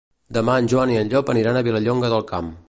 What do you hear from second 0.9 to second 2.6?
i en Llop aniran a Vilallonga del Camp.